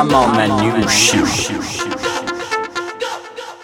I'm 0.00 0.14
on 0.14 0.30
my 0.30 0.46
new 0.62 0.88
shoe. 0.88 1.26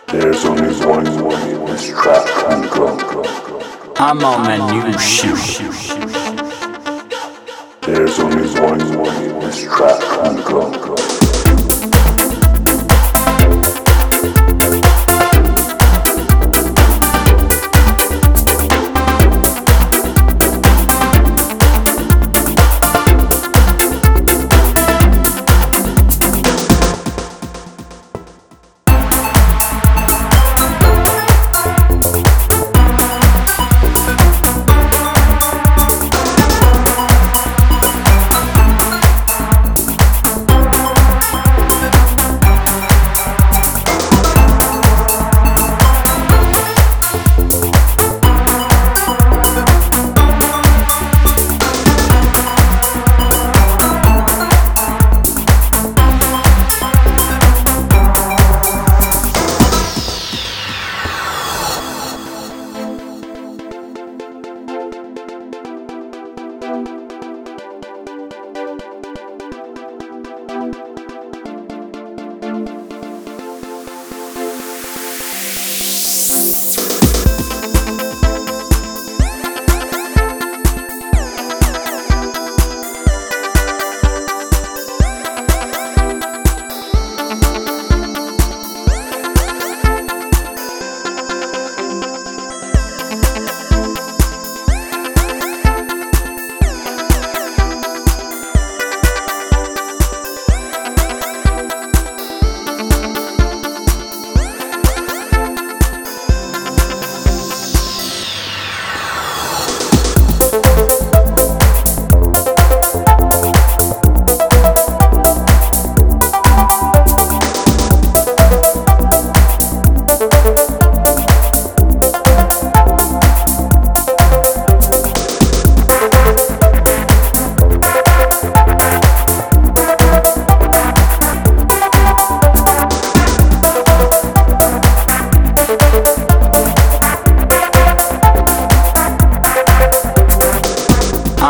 There's 0.08 0.44
only 0.44 0.74
one 0.84 1.24
way 1.24 1.54
this 1.66 1.90
trap 1.90 2.27
can 2.27 2.68
go. 2.70 3.22
I'm 3.98 4.24
on 4.24 4.42
my 4.42 4.56
new 4.72 4.98
shoe. 4.98 5.36
There's 7.82 8.18
only 8.18 8.48
one 8.60 8.98
way 8.98 9.46
this 9.46 9.62
trap 9.62 10.00
can 10.00 10.42
go. 10.42 11.23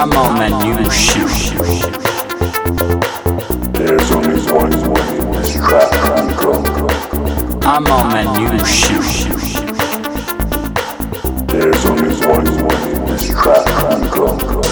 I'm 0.04 0.12
on 0.12 0.34
my 0.34 0.48
new 0.62 0.90
ship. 0.90 1.28
There's 3.72 4.10
only 4.10 4.38
one 4.52 4.92
way 4.92 5.18
in 5.18 5.32
this 5.32 5.54
trap 5.54 5.90
to 5.92 6.34
go. 6.38 6.52
I'm 7.62 7.86
on 7.86 8.08
my 8.12 8.24
new 8.36 8.66
ship. 8.66 9.00
There's 11.48 11.84
only 11.86 12.14
one 12.26 12.66
way 12.66 12.92
in 12.92 13.04
this 13.06 13.30
trap 13.30 13.64
to 13.64 14.10
go. 14.14 14.63